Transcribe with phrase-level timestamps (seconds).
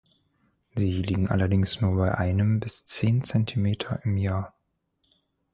[0.75, 4.55] Sie liegen allerdings nur bei einem bis zehn Zentimeter im Jahr.